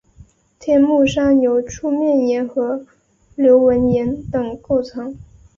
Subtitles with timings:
[0.57, 2.83] 天目山由粗面岩和
[3.35, 5.15] 流纹岩等构成。